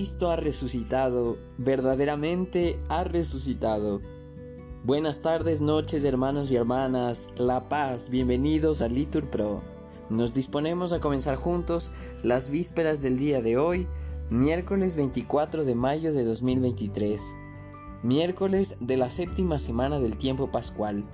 Cristo 0.00 0.30
ha 0.30 0.36
resucitado, 0.36 1.36
verdaderamente 1.58 2.80
ha 2.88 3.04
resucitado. 3.04 4.00
Buenas 4.82 5.20
tardes, 5.20 5.60
noches, 5.60 6.04
hermanos 6.04 6.50
y 6.50 6.56
hermanas, 6.56 7.28
La 7.36 7.68
Paz, 7.68 8.08
bienvenidos 8.08 8.80
a 8.80 8.88
Litur 8.88 9.28
Pro. 9.28 9.60
Nos 10.08 10.32
disponemos 10.32 10.94
a 10.94 11.00
comenzar 11.00 11.36
juntos 11.36 11.92
las 12.22 12.48
vísperas 12.48 13.02
del 13.02 13.18
día 13.18 13.42
de 13.42 13.58
hoy, 13.58 13.86
miércoles 14.30 14.96
24 14.96 15.66
de 15.66 15.74
mayo 15.74 16.14
de 16.14 16.24
2023, 16.24 17.34
miércoles 18.02 18.76
de 18.80 18.96
la 18.96 19.10
séptima 19.10 19.58
semana 19.58 19.98
del 19.98 20.16
tiempo 20.16 20.50
pascual, 20.50 21.04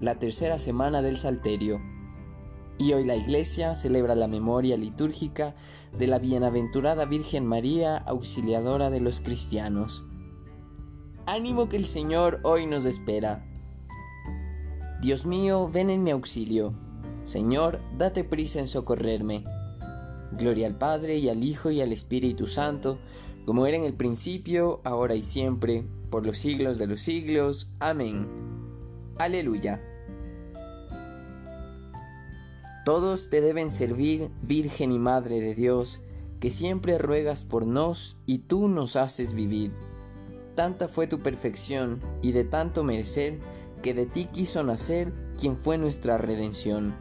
la 0.00 0.18
tercera 0.18 0.58
semana 0.58 1.02
del 1.02 1.18
Salterio. 1.18 1.80
Y 2.78 2.92
hoy 2.92 3.04
la 3.04 3.16
Iglesia 3.16 3.74
celebra 3.74 4.14
la 4.14 4.26
memoria 4.26 4.76
litúrgica 4.76 5.54
de 5.96 6.06
la 6.06 6.18
bienaventurada 6.18 7.04
Virgen 7.04 7.46
María, 7.46 7.96
auxiliadora 7.98 8.90
de 8.90 9.00
los 9.00 9.20
cristianos. 9.20 10.04
Ánimo 11.26 11.68
que 11.68 11.76
el 11.76 11.86
Señor 11.86 12.40
hoy 12.42 12.66
nos 12.66 12.84
espera. 12.84 13.46
Dios 15.00 15.24
mío, 15.24 15.70
ven 15.72 15.90
en 15.90 16.02
mi 16.02 16.10
auxilio. 16.10 16.74
Señor, 17.22 17.80
date 17.96 18.24
prisa 18.24 18.58
en 18.58 18.68
socorrerme. 18.68 19.44
Gloria 20.32 20.66
al 20.66 20.76
Padre 20.76 21.18
y 21.18 21.28
al 21.28 21.44
Hijo 21.44 21.70
y 21.70 21.80
al 21.80 21.92
Espíritu 21.92 22.46
Santo, 22.46 22.98
como 23.46 23.66
era 23.66 23.76
en 23.76 23.84
el 23.84 23.94
principio, 23.94 24.80
ahora 24.84 25.14
y 25.14 25.22
siempre, 25.22 25.86
por 26.10 26.26
los 26.26 26.38
siglos 26.38 26.78
de 26.78 26.86
los 26.88 27.00
siglos. 27.00 27.72
Amén. 27.78 28.28
Aleluya. 29.18 29.80
Todos 32.84 33.30
te 33.30 33.40
deben 33.40 33.70
servir, 33.70 34.30
Virgen 34.42 34.92
y 34.92 34.98
Madre 34.98 35.40
de 35.40 35.54
Dios, 35.54 36.02
que 36.38 36.50
siempre 36.50 36.98
ruegas 36.98 37.44
por 37.44 37.66
nos 37.66 38.18
y 38.26 38.38
tú 38.40 38.68
nos 38.68 38.96
haces 38.96 39.32
vivir. 39.32 39.72
Tanta 40.54 40.88
fue 40.88 41.06
tu 41.06 41.20
perfección 41.20 42.00
y 42.20 42.32
de 42.32 42.44
tanto 42.44 42.84
merecer, 42.84 43.40
que 43.82 43.94
de 43.94 44.04
ti 44.04 44.26
quiso 44.26 44.62
nacer 44.62 45.14
quien 45.38 45.56
fue 45.56 45.78
nuestra 45.78 46.18
redención. 46.18 46.94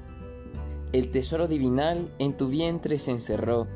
El 0.93 1.11
tesoro 1.11 1.49
divinal 1.49 2.13
en 2.17 2.37
tu 2.37 2.47
vientre 2.47 2.97
se 2.97 3.11
encerró, 3.11 3.67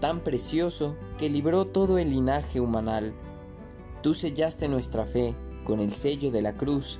tan 0.00 0.20
precioso 0.20 0.94
que 1.16 1.30
libró 1.30 1.66
todo 1.66 1.96
el 1.96 2.10
linaje 2.10 2.60
humanal. 2.60 3.14
Tú 4.02 4.12
sellaste 4.14 4.68
nuestra 4.68 5.06
fe 5.06 5.34
con 5.64 5.80
el 5.80 5.92
sello 5.92 6.30
de 6.30 6.42
la 6.42 6.52
cruz, 6.52 6.98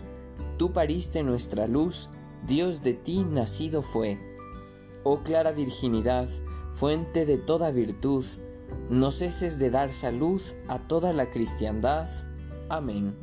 tú 0.57 0.73
pariste 0.73 1.23
nuestra 1.23 1.67
luz, 1.67 2.09
Dios 2.47 2.83
de 2.83 2.95
ti 2.95 3.25
nacido 3.25 3.83
fue. 3.83 4.36
Oh 5.09 5.23
clara 5.23 5.53
virginidad, 5.53 6.29
fuente 6.75 7.27
de 7.27 7.39
toda 7.39 7.71
virtud, 7.71 8.25
no 8.91 9.13
ceses 9.13 9.57
de 9.57 9.71
dar 9.71 9.91
salud 9.91 10.43
a 10.67 10.81
toda 10.81 11.13
la 11.13 11.31
cristiandad. 11.31 12.09
Amén. 12.69 13.15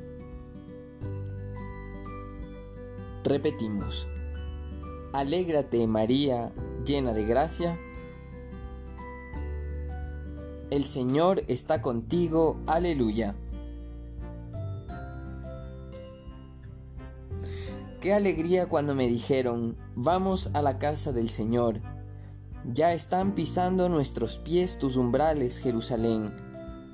Repetimos. 3.26 4.08
Alégrate 5.12 5.86
María, 5.86 6.54
llena 6.86 7.12
de 7.14 7.26
gracia. 7.26 7.78
El 10.70 10.86
Señor 10.86 11.44
está 11.50 11.82
contigo. 11.82 12.62
Aleluya. 12.66 13.36
Qué 18.04 18.14
alegría 18.14 18.66
cuando 18.66 18.96
me 18.96 19.08
dijeron, 19.08 19.78
vamos 19.96 20.50
a 20.56 20.62
la 20.62 20.78
casa 20.78 21.14
del 21.14 21.30
Señor. 21.30 21.80
Ya 22.66 22.94
están 22.94 23.34
pisando 23.34 23.88
nuestros 23.88 24.38
pies 24.38 24.78
tus 24.78 24.98
umbrales, 24.98 25.60
Jerusalén. 25.60 26.34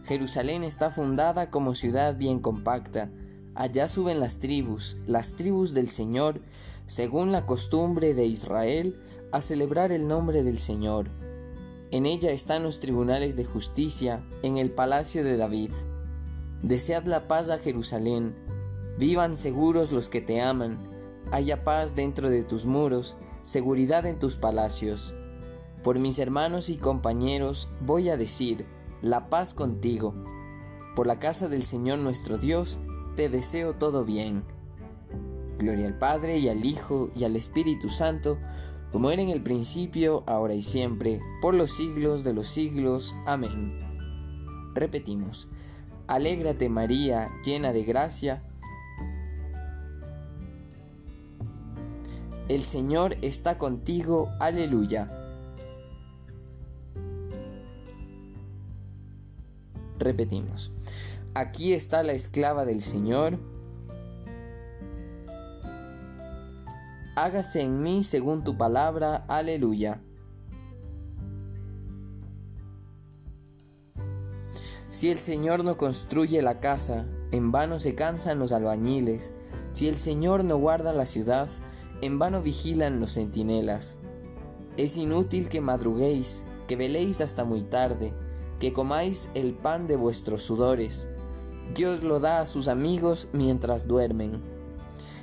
Jerusalén 0.04 0.64
está 0.64 0.92
fundada 0.92 1.50
como 1.50 1.74
ciudad 1.74 2.16
bien 2.16 2.38
compacta. 2.38 3.10
Allá 3.56 3.90
suben 3.90 4.20
las 4.20 4.38
tribus, 4.38 5.00
las 5.08 5.36
tribus 5.36 5.74
del 5.74 5.88
Señor, 5.88 6.42
según 6.86 7.32
la 7.32 7.48
costumbre 7.48 8.14
de 8.14 8.28
Israel, 8.28 8.96
a 9.32 9.42
celebrar 9.42 9.92
el 9.92 10.08
nombre 10.08 10.44
del 10.44 10.60
Señor. 10.60 11.10
En 11.90 12.06
ella 12.06 12.30
están 12.30 12.62
los 12.62 12.80
tribunales 12.80 13.36
de 13.36 13.46
justicia, 13.46 14.24
en 14.44 14.60
el 14.60 14.70
palacio 14.70 15.24
de 15.24 15.38
David. 15.38 15.72
Desead 16.62 17.06
la 17.06 17.28
paz 17.28 17.50
a 17.50 17.58
Jerusalén. 17.58 18.36
Vivan 19.00 19.36
seguros 19.36 19.92
los 19.92 20.08
que 20.10 20.22
te 20.22 20.40
aman 20.40 20.99
haya 21.32 21.64
paz 21.64 21.96
dentro 21.96 22.30
de 22.30 22.44
tus 22.44 22.66
muros, 22.66 23.18
seguridad 23.44 24.06
en 24.06 24.20
tus 24.20 24.38
palacios. 24.38 25.16
Por 25.84 26.00
mis 26.00 26.20
hermanos 26.20 26.70
y 26.70 26.78
compañeros 26.78 27.70
voy 27.82 28.10
a 28.10 28.18
decir, 28.18 28.66
la 29.02 29.30
paz 29.30 29.54
contigo. 29.54 30.14
Por 30.96 31.08
la 31.08 31.20
casa 31.20 31.48
del 31.48 31.64
Señor 31.64 32.00
nuestro 32.00 32.38
Dios, 32.38 32.80
te 33.16 33.30
deseo 33.30 33.76
todo 33.76 34.04
bien. 34.04 34.44
Gloria 35.58 35.88
al 35.88 35.98
Padre 35.98 36.38
y 36.38 36.50
al 36.50 36.66
Hijo 36.66 37.10
y 37.16 37.24
al 37.24 37.36
Espíritu 37.36 37.90
Santo, 37.90 38.38
como 38.92 39.12
era 39.12 39.22
en 39.22 39.30
el 39.30 39.44
principio, 39.44 40.24
ahora 40.26 40.54
y 40.54 40.62
siempre, 40.62 41.20
por 41.42 41.54
los 41.54 41.72
siglos 41.72 42.24
de 42.24 42.34
los 42.34 42.48
siglos. 42.48 43.16
Amén. 43.26 43.80
Repetimos, 44.74 45.48
Alégrate 46.08 46.70
María, 46.70 47.30
llena 47.46 47.72
de 47.72 47.84
gracia, 47.84 48.44
El 52.50 52.64
Señor 52.64 53.16
está 53.22 53.60
contigo, 53.60 54.28
aleluya. 54.40 55.08
Repetimos, 60.00 60.72
aquí 61.36 61.74
está 61.74 62.02
la 62.02 62.14
esclava 62.14 62.66
del 62.66 62.82
Señor. 62.82 63.38
Hágase 67.16 67.62
en 67.62 67.84
mí 67.84 68.04
según 68.04 68.44
tu 68.44 68.58
palabra, 68.58 69.26
aleluya. 69.28 70.02
Si 74.90 75.12
el 75.12 75.20
Señor 75.20 75.64
no 75.64 75.78
construye 75.78 76.42
la 76.42 76.60
casa, 76.60 77.06
en 77.32 77.52
vano 77.52 77.78
se 77.78 77.94
cansan 77.94 78.40
los 78.40 78.52
albañiles. 78.52 79.36
Si 79.74 79.88
el 79.88 80.00
Señor 80.00 80.44
no 80.44 80.58
guarda 80.58 80.94
la 80.94 81.06
ciudad, 81.06 81.48
en 82.02 82.20
vano 82.20 82.42
vigilan 82.42 83.00
los 83.00 83.14
centinelas. 83.14 84.00
Es 84.78 84.98
inútil 84.98 85.50
que 85.50 85.62
madruguéis, 85.62 86.46
que 86.68 86.76
veléis 86.76 87.22
hasta 87.22 87.44
muy 87.44 87.64
tarde, 87.64 88.14
que 88.60 88.74
comáis 88.74 89.30
el 89.34 89.54
pan 89.54 89.88
de 89.88 89.96
vuestros 89.96 90.44
sudores. 90.44 91.10
Dios 91.76 92.04
lo 92.04 92.20
da 92.20 92.42
a 92.42 92.46
sus 92.46 92.68
amigos 92.68 93.30
mientras 93.34 93.88
duermen. 93.88 94.42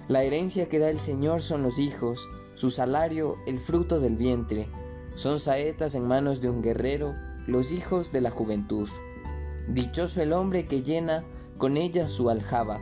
La 0.09 0.23
herencia 0.23 0.69
que 0.69 0.79
da 0.79 0.91
el 0.91 0.99
Señor 0.99 1.43
son 1.43 1.63
los 1.63 1.79
hijos, 1.79 2.29
su 2.55 2.71
salario 2.71 3.37
el 3.47 3.59
fruto 3.59 3.99
del 3.99 4.17
vientre. 4.17 4.69
Son 5.15 5.41
saetas 5.41 5.95
en 5.95 6.07
manos 6.07 6.41
de 6.41 6.51
un 6.51 6.63
guerrero, 6.63 7.15
los 7.47 7.73
hijos 7.73 8.13
de 8.13 8.21
la 8.21 8.31
juventud. 8.31 8.89
Dichoso 9.69 10.23
el 10.23 10.33
hombre 10.33 10.67
que 10.67 10.83
llena 10.83 11.25
con 11.59 11.77
ella 11.77 12.07
su 12.07 12.29
aljaba 12.31 12.81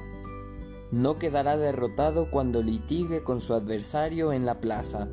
no 0.95 1.19
quedará 1.19 1.57
derrotado 1.57 2.31
cuando 2.31 2.63
litigue 2.63 3.25
con 3.25 3.41
su 3.41 3.55
adversario 3.55 4.33
en 4.33 4.47
la 4.47 4.61
plaza. 4.61 5.09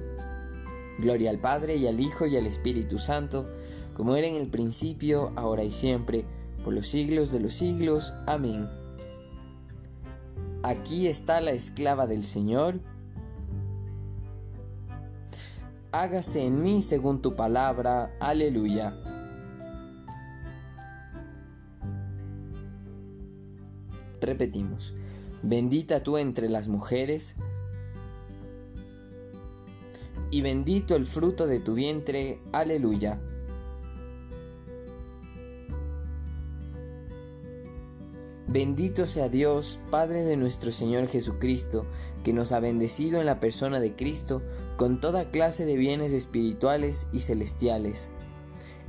Gloria 1.00 1.32
al 1.32 1.40
Padre 1.40 1.78
y 1.78 1.88
al 1.88 2.00
Hijo 2.00 2.28
y 2.28 2.38
al 2.38 2.46
Espíritu 2.46 3.00
Santo, 3.00 3.48
como 3.96 4.16
era 4.16 4.28
en 4.28 4.36
el 4.36 4.48
principio, 4.48 5.32
ahora 5.36 5.64
y 5.64 5.72
siempre, 5.72 6.26
por 6.64 6.74
los 6.74 6.88
siglos 6.88 7.32
de 7.32 7.40
los 7.40 7.54
siglos. 7.54 8.14
Amén. 8.28 8.70
Aquí 10.62 11.08
está 11.08 11.42
la 11.42 11.52
esclava 11.52 12.06
del 12.06 12.24
Señor. 12.24 12.80
Hágase 15.92 16.46
en 16.46 16.62
mí 16.62 16.84
según 16.84 17.24
tu 17.24 17.36
palabra. 17.36 18.16
Aleluya. 18.20 18.96
Repetimos. 24.22 24.94
Bendita 25.44 26.04
tú 26.04 26.18
entre 26.18 26.50
las 26.50 26.68
mujeres, 26.68 27.36
y 30.32 30.42
bendito 30.42 30.96
el 30.96 31.06
fruto 31.06 31.46
de 31.46 31.60
tu 31.60 31.74
vientre. 31.74 32.40
Aleluya. 32.52 33.20
Bendito 38.48 39.08
sea 39.08 39.30
Dios, 39.30 39.80
Padre 39.90 40.24
de 40.24 40.36
nuestro 40.36 40.72
Señor 40.72 41.08
Jesucristo, 41.08 41.86
que 42.24 42.34
nos 42.34 42.52
ha 42.52 42.60
bendecido 42.60 43.20
en 43.20 43.26
la 43.26 43.40
persona 43.40 43.80
de 43.80 43.96
Cristo 43.96 44.42
con 44.78 45.00
toda 45.00 45.32
clase 45.32 45.66
de 45.66 45.78
bienes 45.78 46.12
espirituales 46.12 47.08
y 47.14 47.22
celestiales 47.22 48.10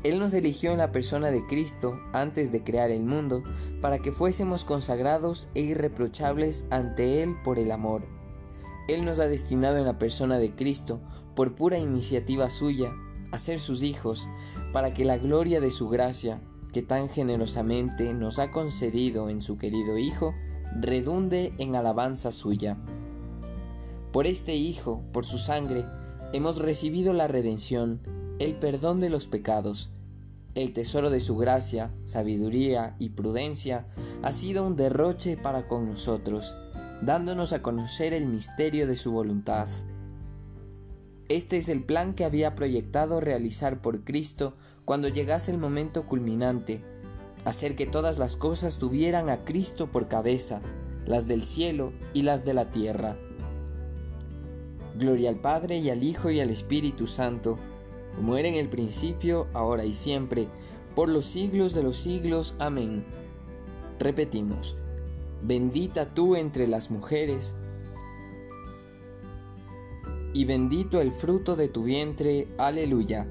él 0.05 0.19
nos 0.19 0.35
eligió 0.35 0.73
en 0.73 0.79
la 0.79 0.91
persona 0.91 1.31
de 1.31 1.47
Cristo 1.47 2.01
antes 2.13 2.51
de 2.51 2.65
crear 2.65 2.91
el 2.91 3.05
mundo 3.05 3.45
para 3.81 3.99
que 3.99 4.11
fuésemos 4.11 4.65
consagrados 4.65 5.49
e 5.55 5.61
irreprochables 5.61 6.67
ante 6.71 7.23
Él 7.23 7.37
por 7.45 7.61
el 7.61 7.71
amor. 7.71 8.03
Él 8.89 9.05
nos 9.05 9.21
ha 9.21 9.29
destinado 9.29 9.79
en 9.79 9.85
la 9.85 9.99
persona 9.99 10.39
de 10.39 10.55
Cristo, 10.57 11.01
por 11.37 11.55
pura 11.55 11.79
iniciativa 11.79 12.51
suya, 12.51 12.91
a 13.31 13.39
ser 13.39 13.61
sus 13.61 13.85
hijos, 13.85 14.29
para 14.73 14.93
que 14.93 15.05
la 15.05 15.19
gloria 15.19 15.61
de 15.61 15.71
su 15.71 15.89
gracia, 15.89 16.41
que 16.73 16.83
tan 16.83 17.09
generosamente 17.09 18.13
nos 18.13 18.41
ha 18.41 18.51
concedido 18.51 19.29
en 19.29 19.41
su 19.41 19.57
querido 19.57 19.99
Hijo, 19.99 20.35
redunde 20.81 21.55
en 21.59 21.77
alabanza 21.77 22.33
suya. 22.33 22.77
Por 24.13 24.27
este 24.27 24.57
Hijo, 24.57 25.05
por 25.13 25.25
su 25.25 25.39
sangre, 25.39 25.87
hemos 26.33 26.59
recibido 26.59 27.13
la 27.13 27.29
redención, 27.29 28.01
el 28.43 28.55
perdón 28.55 28.99
de 28.99 29.09
los 29.09 29.29
pecados, 29.29 29.91
el 30.57 30.73
tesoro 30.73 31.11
de 31.11 31.21
su 31.21 31.37
gracia, 31.37 31.93
sabiduría 32.03 32.97
y 32.99 33.11
prudencia 33.11 33.87
ha 34.23 34.33
sido 34.33 34.67
un 34.67 34.75
derroche 34.75 35.37
para 35.37 35.69
con 35.69 35.89
nosotros, 35.89 36.57
dándonos 37.03 37.53
a 37.53 37.63
conocer 37.63 38.13
el 38.13 38.27
misterio 38.27 38.89
de 38.89 38.97
su 38.97 39.13
voluntad. 39.13 39.69
Este 41.29 41.57
es 41.57 41.69
el 41.69 41.85
plan 41.85 42.15
que 42.15 42.25
había 42.25 42.57
proyectado 42.57 43.21
realizar 43.21 43.81
por 43.81 44.03
Cristo 44.03 44.57
cuando 44.85 45.07
llegase 45.07 45.53
el 45.53 45.59
momento 45.59 46.07
culminante, 46.07 46.85
hacer 47.45 47.77
que 47.77 47.87
todas 47.87 48.19
las 48.19 48.35
cosas 48.35 48.79
tuvieran 48.79 49.31
a 49.31 49.45
Cristo 49.45 49.87
por 49.87 50.09
cabeza, 50.09 50.61
las 51.07 51.29
del 51.29 51.43
cielo 51.43 51.93
y 52.13 52.23
las 52.23 52.45
de 52.45 52.55
la 52.55 52.73
tierra. 52.73 53.17
Gloria 54.99 55.31
al 55.31 55.37
Padre 55.37 55.79
y 55.79 55.91
al 55.91 56.03
Hijo 56.03 56.31
y 56.31 56.41
al 56.41 56.51
Espíritu 56.51 57.07
Santo, 57.07 57.59
como 58.17 58.37
era 58.37 58.49
en 58.49 58.55
el 58.55 58.69
principio, 58.69 59.47
ahora 59.53 59.85
y 59.85 59.95
siempre, 59.95 60.49
por 60.95 61.09
los 61.09 61.27
siglos 61.27 61.75
de 61.75 61.83
los 61.83 61.97
siglos. 61.97 62.55
Amén. 62.59 63.05
Repetimos, 63.99 64.77
bendita 65.43 66.09
tú 66.09 66.37
entre 66.37 66.67
las 66.67 66.91
mujeres, 66.91 67.57
y 70.35 70.45
bendito 70.45 71.01
el 71.01 71.13
fruto 71.13 71.57
de 71.57 71.69
tu 71.69 71.83
vientre. 71.85 72.49
Aleluya. 72.59 73.29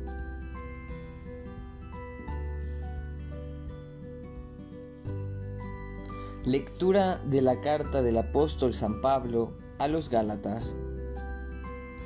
Lectura 6.46 7.22
de 7.26 7.42
la 7.42 7.62
carta 7.62 8.02
del 8.02 8.18
apóstol 8.18 8.74
San 8.74 9.02
Pablo 9.02 9.52
a 9.78 9.88
los 9.88 10.10
Gálatas. 10.10 10.76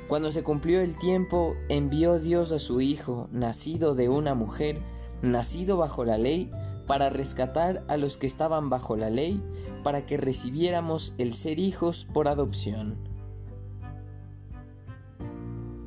Cuando 0.08 0.30
se 0.30 0.44
cumplió 0.44 0.80
el 0.80 0.96
tiempo, 0.96 1.56
envió 1.68 2.20
Dios 2.20 2.52
a 2.52 2.60
su 2.60 2.80
Hijo, 2.80 3.28
nacido 3.32 3.96
de 3.96 4.08
una 4.08 4.34
mujer, 4.34 4.78
nacido 5.20 5.76
bajo 5.76 6.04
la 6.04 6.16
ley, 6.16 6.50
para 6.86 7.10
rescatar 7.10 7.84
a 7.88 7.96
los 7.96 8.16
que 8.16 8.28
estaban 8.28 8.70
bajo 8.70 8.96
la 8.96 9.10
ley, 9.10 9.42
para 9.82 10.06
que 10.06 10.16
recibiéramos 10.16 11.14
el 11.18 11.34
ser 11.34 11.58
hijos 11.58 12.04
por 12.04 12.28
adopción. 12.28 12.96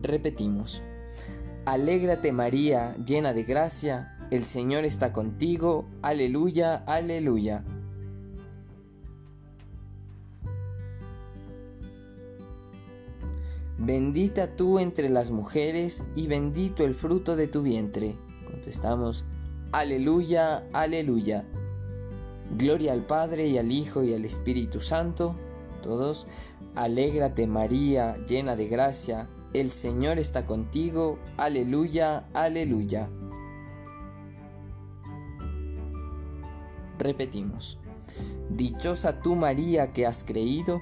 Repetimos. 0.01 0.81
Alégrate 1.65 2.33
María, 2.33 2.95
llena 3.05 3.33
de 3.33 3.43
gracia, 3.43 4.17
el 4.31 4.43
Señor 4.43 4.83
está 4.83 5.13
contigo, 5.13 5.85
aleluya, 6.01 6.75
aleluya. 6.75 7.63
Bendita 13.89 14.55
tú 14.55 14.77
entre 14.77 15.09
las 15.09 15.31
mujeres 15.31 16.03
y 16.13 16.27
bendito 16.27 16.83
el 16.83 16.93
fruto 16.93 17.35
de 17.35 17.47
tu 17.47 17.63
vientre. 17.63 18.15
Contestamos, 18.45 19.25
aleluya, 19.71 20.67
aleluya. 20.73 21.43
Gloria 22.55 22.93
al 22.93 23.07
Padre 23.07 23.47
y 23.47 23.57
al 23.57 23.71
Hijo 23.71 24.03
y 24.03 24.13
al 24.13 24.25
Espíritu 24.25 24.79
Santo. 24.79 25.35
Todos, 25.81 26.27
alégrate 26.75 27.47
María, 27.47 28.15
llena 28.27 28.55
de 28.55 28.67
gracia, 28.67 29.27
el 29.53 29.71
Señor 29.71 30.19
está 30.19 30.45
contigo, 30.45 31.17
aleluya, 31.37 32.29
aleluya. 32.35 33.09
Repetimos, 36.99 37.79
dichosa 38.51 39.19
tú 39.19 39.35
María 39.35 39.93
que 39.93 40.05
has 40.05 40.23
creído, 40.23 40.79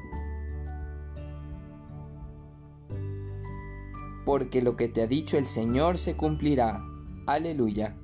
porque 4.27 4.61
lo 4.61 4.75
que 4.75 4.89
te 4.89 5.01
ha 5.01 5.07
dicho 5.07 5.37
el 5.37 5.45
Señor 5.45 5.97
se 5.97 6.17
cumplirá. 6.17 6.83
Aleluya. 7.27 7.95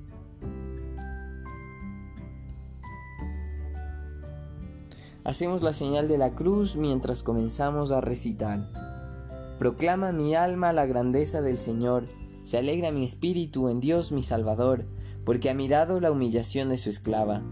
Hacemos 5.22 5.62
la 5.62 5.74
señal 5.74 6.08
de 6.08 6.16
la 6.16 6.34
cruz 6.34 6.76
mientras 6.76 7.22
comenzamos 7.22 7.92
a 7.92 8.00
recitar. 8.00 8.70
Proclama 9.58 10.12
mi 10.12 10.34
alma 10.34 10.72
la 10.72 10.86
grandeza 10.86 11.42
del 11.42 11.58
Señor, 11.58 12.06
se 12.46 12.56
alegra 12.56 12.90
mi 12.90 13.04
espíritu 13.04 13.68
en 13.68 13.80
Dios 13.80 14.10
mi 14.10 14.22
Salvador, 14.22 14.86
porque 15.26 15.50
ha 15.50 15.54
mirado 15.54 16.00
la 16.00 16.10
humillación 16.10 16.70
de 16.70 16.78
su 16.78 16.88
esclava. 16.88 17.42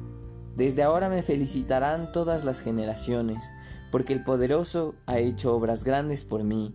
Desde 0.56 0.82
ahora 0.82 1.10
me 1.10 1.22
felicitarán 1.22 2.10
todas 2.10 2.46
las 2.46 2.62
generaciones, 2.62 3.50
porque 3.90 4.14
el 4.14 4.24
poderoso 4.24 4.94
ha 5.04 5.18
hecho 5.18 5.54
obras 5.54 5.84
grandes 5.84 6.24
por 6.24 6.42
mí. 6.42 6.74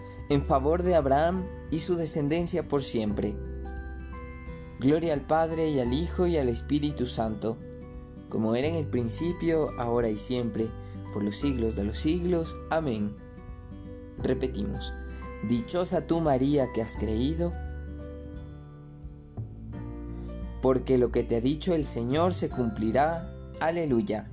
en 0.31 0.45
favor 0.45 0.81
de 0.81 0.95
Abraham 0.95 1.45
y 1.71 1.79
su 1.79 1.97
descendencia 1.97 2.65
por 2.65 2.83
siempre. 2.83 3.35
Gloria 4.79 5.11
al 5.11 5.27
Padre 5.27 5.69
y 5.69 5.81
al 5.81 5.91
Hijo 5.91 6.25
y 6.25 6.37
al 6.37 6.47
Espíritu 6.47 7.05
Santo, 7.05 7.57
como 8.29 8.55
era 8.55 8.69
en 8.69 8.75
el 8.75 8.85
principio, 8.85 9.71
ahora 9.77 10.07
y 10.07 10.17
siempre, 10.17 10.69
por 11.13 11.21
los 11.21 11.35
siglos 11.35 11.75
de 11.75 11.83
los 11.83 11.97
siglos. 11.97 12.55
Amén. 12.69 13.13
Repetimos, 14.23 14.93
Dichosa 15.49 16.07
tú 16.07 16.21
María 16.21 16.71
que 16.73 16.81
has 16.81 16.95
creído, 16.95 17.51
porque 20.61 20.97
lo 20.97 21.11
que 21.11 21.25
te 21.25 21.35
ha 21.35 21.41
dicho 21.41 21.73
el 21.73 21.83
Señor 21.83 22.33
se 22.33 22.49
cumplirá. 22.49 23.29
Aleluya. 23.59 24.31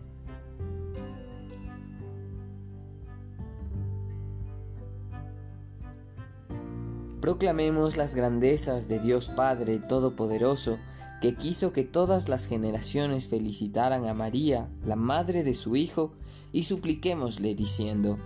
Proclamemos 7.28 7.99
las 7.99 8.14
grandezas 8.14 8.88
de 8.88 9.00
Dios 9.00 9.28
Padre 9.28 9.78
Todopoderoso, 9.80 10.78
que 11.20 11.35
quiso 11.35 11.75
que 11.75 11.85
todas 11.85 12.30
las 12.30 12.47
generaciones 12.47 13.28
felicitaran 13.28 14.06
a 14.06 14.14
María, 14.14 14.70
la 14.82 14.97
madre 14.97 15.44
de 15.44 15.52
su 15.52 15.76
Hijo, 15.76 16.14
y 16.52 16.62
supliquémosle 16.62 17.54
diciendo, 17.54 18.16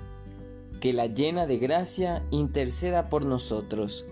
que 0.81 0.93
la 0.93 1.07
llena 1.07 1.49
de 1.49 1.59
gracia 1.59 2.23
interceda 2.31 3.09
por 3.09 3.25
nosotros. 3.25 4.07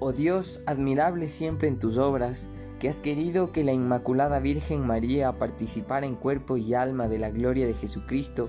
Oh 0.00 0.12
Dios, 0.12 0.62
admirable 0.64 1.28
siempre 1.28 1.68
en 1.68 1.78
tus 1.78 1.98
obras, 1.98 2.48
que 2.80 2.88
has 2.88 3.00
querido 3.00 3.52
que 3.52 3.62
la 3.62 3.72
Inmaculada 3.74 4.38
Virgen 4.38 4.86
María 4.86 5.32
participara 5.32 6.06
en 6.06 6.14
cuerpo 6.14 6.56
y 6.56 6.72
alma 6.72 7.08
de 7.08 7.18
la 7.18 7.30
gloria 7.30 7.66
de 7.66 7.74
Jesucristo, 7.74 8.48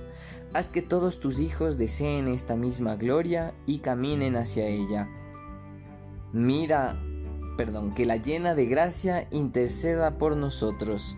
haz 0.54 0.70
que 0.70 0.82
todos 0.82 1.20
tus 1.20 1.40
hijos 1.40 1.78
deseen 1.78 2.28
esta 2.28 2.56
misma 2.56 2.96
gloria 2.96 3.54
y 3.66 3.80
caminen 3.80 4.36
hacia 4.36 4.68
ella. 4.68 5.10
Mira, 6.34 7.00
perdón, 7.58 7.94
que 7.94 8.06
la 8.06 8.18
llena 8.18 8.56
de 8.56 8.66
gracia 8.66 9.28
interceda 9.32 10.18
por 10.18 10.36
nosotros. 10.36 11.16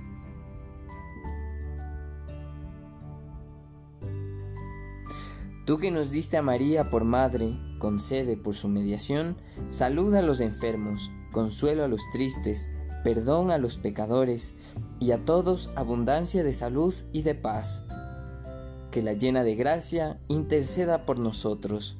Tú 5.65 5.77
que 5.77 5.91
nos 5.91 6.11
diste 6.11 6.37
a 6.37 6.41
María 6.41 6.89
por 6.89 7.05
madre, 7.05 7.57
concede 7.79 8.35
por 8.35 8.55
su 8.55 8.67
mediación, 8.67 9.37
saluda 9.69 10.19
a 10.19 10.23
los 10.23 10.41
enfermos, 10.41 11.11
consuelo 11.31 11.83
a 11.83 11.87
los 11.87 12.01
tristes, 12.11 12.71
perdón 13.03 13.51
a 13.51 13.57
los 13.57 13.77
pecadores, 13.77 14.55
y 14.99 15.11
a 15.11 15.23
todos 15.23 15.71
abundancia 15.75 16.43
de 16.43 16.53
salud 16.53 16.93
y 17.13 17.21
de 17.21 17.35
paz. 17.35 17.87
Que 18.91 19.01
la 19.01 19.13
llena 19.13 19.45
de 19.45 19.55
gracia 19.55 20.19
interceda 20.27 21.05
por 21.05 21.17
nosotros. 21.17 21.97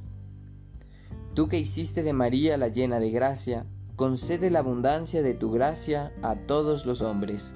Tú 1.33 1.48
que 1.48 1.57
hiciste 1.57 2.03
de 2.03 2.12
María 2.12 2.57
la 2.57 2.67
llena 2.67 3.00
de 3.00 3.12
gracia, 3.12 3.65
concede 3.95 4.50
la 4.50 4.60
abundancia 4.60 5.21
de 5.21 5.33
tu 5.33 5.51
gracia 5.51 6.12
a 6.21 6.36
todos 6.36 6.86
los 6.86 7.01
hombres. 7.01 7.53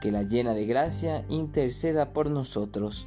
Que 0.00 0.10
la 0.10 0.22
llena 0.22 0.54
de 0.54 0.64
gracia 0.64 1.26
interceda 1.28 2.14
por 2.14 2.30
nosotros. 2.30 3.06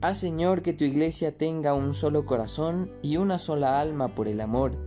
Haz 0.00 0.18
Señor 0.18 0.62
que 0.62 0.72
tu 0.72 0.84
iglesia 0.84 1.36
tenga 1.36 1.74
un 1.74 1.92
solo 1.92 2.24
corazón 2.24 2.90
y 3.02 3.18
una 3.18 3.38
sola 3.38 3.80
alma 3.80 4.14
por 4.14 4.28
el 4.28 4.40
amor, 4.40 4.78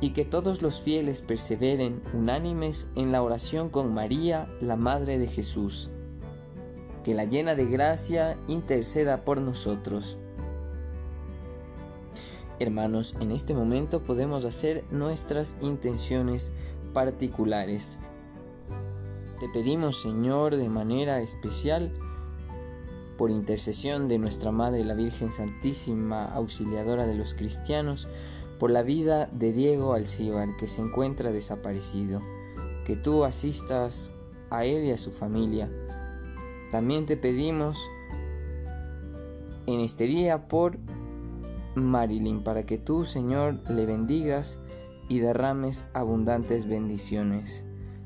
y 0.00 0.10
que 0.10 0.24
todos 0.24 0.62
los 0.62 0.80
fieles 0.80 1.20
perseveren 1.20 2.00
unánimes 2.14 2.90
en 2.94 3.12
la 3.12 3.22
oración 3.22 3.68
con 3.68 3.92
María, 3.92 4.48
la 4.62 4.76
Madre 4.76 5.18
de 5.18 5.26
Jesús. 5.26 5.90
Que 7.08 7.14
la 7.14 7.24
llena 7.24 7.54
de 7.54 7.64
gracia 7.64 8.36
interceda 8.48 9.24
por 9.24 9.40
nosotros. 9.40 10.18
Hermanos, 12.58 13.16
en 13.18 13.32
este 13.32 13.54
momento 13.54 14.02
podemos 14.02 14.44
hacer 14.44 14.84
nuestras 14.90 15.56
intenciones 15.62 16.52
particulares. 16.92 17.98
Te 19.40 19.48
pedimos, 19.48 20.02
Señor, 20.02 20.56
de 20.56 20.68
manera 20.68 21.22
especial, 21.22 21.94
por 23.16 23.30
intercesión 23.30 24.06
de 24.06 24.18
nuestra 24.18 24.52
Madre 24.52 24.84
la 24.84 24.92
Virgen 24.92 25.32
Santísima, 25.32 26.26
auxiliadora 26.26 27.06
de 27.06 27.14
los 27.14 27.32
cristianos, 27.32 28.06
por 28.58 28.70
la 28.70 28.82
vida 28.82 29.30
de 29.32 29.54
Diego 29.54 29.94
Alcíbar, 29.94 30.58
que 30.58 30.68
se 30.68 30.82
encuentra 30.82 31.32
desaparecido, 31.32 32.20
que 32.84 32.96
tú 32.96 33.24
asistas 33.24 34.12
a 34.50 34.66
él 34.66 34.84
y 34.84 34.90
a 34.90 34.98
su 34.98 35.10
familia. 35.10 35.70
También 36.70 37.06
te 37.06 37.16
pedimos 37.16 37.78
en 39.66 39.80
este 39.80 40.04
día 40.04 40.48
por 40.48 40.78
Marilyn, 41.74 42.42
para 42.42 42.64
que 42.66 42.78
tú, 42.78 43.04
Señor, 43.04 43.60
le 43.70 43.86
bendigas 43.86 44.58
y 45.08 45.20
derrames 45.20 45.88
abundantes 45.94 46.68
bendiciones. 46.68 47.64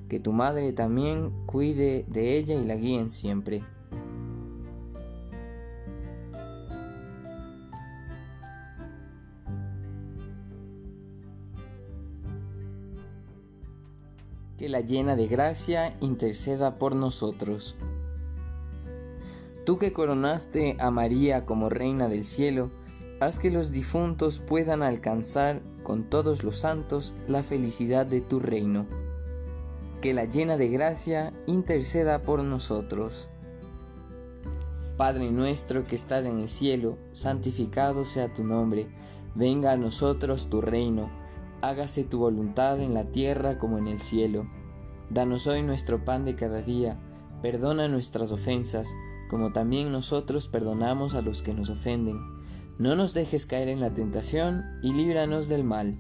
Que 0.08 0.20
tu 0.20 0.32
madre 0.32 0.72
también 0.72 1.32
cuide 1.46 2.04
de 2.08 2.36
ella 2.36 2.54
y 2.54 2.64
la 2.64 2.76
guíen 2.76 3.10
siempre. 3.10 3.64
que 14.58 14.68
la 14.68 14.80
llena 14.80 15.16
de 15.16 15.26
gracia 15.26 15.96
interceda 16.00 16.78
por 16.78 16.94
nosotros. 16.94 17.74
Tú 19.64 19.78
que 19.78 19.92
coronaste 19.92 20.76
a 20.80 20.90
María 20.90 21.46
como 21.46 21.68
Reina 21.68 22.08
del 22.08 22.24
cielo, 22.24 22.70
haz 23.20 23.38
que 23.38 23.50
los 23.50 23.70
difuntos 23.72 24.38
puedan 24.38 24.82
alcanzar 24.82 25.60
con 25.82 26.08
todos 26.08 26.44
los 26.44 26.56
santos 26.56 27.14
la 27.28 27.42
felicidad 27.42 28.06
de 28.06 28.20
tu 28.20 28.40
reino. 28.40 28.86
Que 30.00 30.14
la 30.14 30.24
llena 30.24 30.56
de 30.56 30.68
gracia 30.68 31.32
interceda 31.46 32.22
por 32.22 32.42
nosotros. 32.42 33.28
Padre 34.96 35.30
nuestro 35.30 35.86
que 35.86 35.96
estás 35.96 36.26
en 36.26 36.40
el 36.40 36.48
cielo, 36.48 36.98
santificado 37.12 38.04
sea 38.04 38.32
tu 38.32 38.44
nombre, 38.44 38.88
venga 39.34 39.72
a 39.72 39.76
nosotros 39.76 40.50
tu 40.50 40.60
reino 40.60 41.22
hágase 41.62 42.02
tu 42.02 42.18
voluntad 42.18 42.80
en 42.80 42.92
la 42.92 43.04
tierra 43.04 43.58
como 43.58 43.78
en 43.78 43.86
el 43.86 44.00
cielo. 44.00 44.46
Danos 45.08 45.46
hoy 45.46 45.62
nuestro 45.62 46.04
pan 46.04 46.24
de 46.24 46.34
cada 46.34 46.60
día, 46.60 46.98
perdona 47.40 47.88
nuestras 47.88 48.32
ofensas, 48.32 48.92
como 49.32 49.50
también 49.50 49.90
nosotros 49.90 50.46
perdonamos 50.46 51.14
a 51.14 51.22
los 51.22 51.40
que 51.40 51.54
nos 51.54 51.70
ofenden. 51.70 52.20
No 52.78 52.96
nos 52.96 53.14
dejes 53.14 53.46
caer 53.46 53.68
en 53.68 53.80
la 53.80 53.88
tentación 53.88 54.62
y 54.82 54.92
líbranos 54.92 55.48
del 55.48 55.64
mal. 55.64 55.98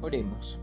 Oremos. 0.00 0.60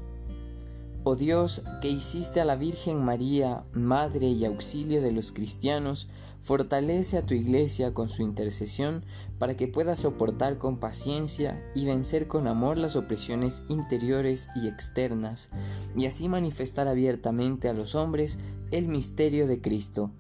Oh 1.04 1.18
Dios, 1.18 1.62
que 1.82 1.90
hiciste 1.90 2.40
a 2.40 2.46
la 2.46 2.56
Virgen 2.56 3.04
María, 3.04 3.66
Madre 3.74 4.28
y 4.28 4.46
auxilio 4.46 5.02
de 5.02 5.12
los 5.12 5.34
cristianos, 5.34 6.08
Fortalece 6.42 7.18
a 7.18 7.26
tu 7.26 7.34
iglesia 7.34 7.94
con 7.94 8.10
su 8.10 8.22
intercesión 8.22 9.04
para 9.38 9.56
que 9.56 9.68
pueda 9.68 9.96
soportar 9.96 10.58
con 10.58 10.80
paciencia 10.80 11.64
y 11.76 11.86
vencer 11.86 12.28
con 12.28 12.48
amor 12.48 12.78
las 12.78 12.96
opresiones 12.96 13.64
interiores 13.70 14.48
y 14.56 14.68
externas, 14.68 15.50
y 15.96 16.06
así 16.06 16.30
manifestar 16.30 16.88
abiertamente 16.88 17.70
a 17.70 17.74
los 17.74 17.96
hombres 17.96 18.40
el 18.72 18.88
misterio 18.88 19.48
de 19.48 19.62
Cristo, 19.62 20.12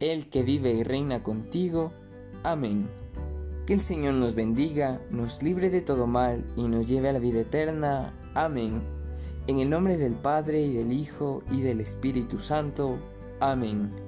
el 0.00 0.28
que 0.28 0.42
vive 0.42 0.72
y 0.72 0.82
reina 0.82 1.22
contigo. 1.22 1.92
Amén. 2.42 2.88
Que 3.66 3.74
el 3.74 3.80
Señor 3.80 4.14
nos 4.14 4.34
bendiga, 4.34 5.00
nos 5.10 5.42
libre 5.42 5.68
de 5.68 5.82
todo 5.82 6.06
mal 6.06 6.44
y 6.56 6.62
nos 6.62 6.86
lleve 6.86 7.10
a 7.10 7.12
la 7.12 7.18
vida 7.18 7.40
eterna. 7.40 8.14
Amén. 8.34 8.82
En 9.46 9.58
el 9.58 9.68
nombre 9.68 9.96
del 9.98 10.14
Padre 10.14 10.62
y 10.62 10.72
del 10.72 10.92
Hijo 10.92 11.42
y 11.50 11.60
del 11.60 11.80
Espíritu 11.80 12.38
Santo. 12.38 12.98
Amén. 13.40 14.07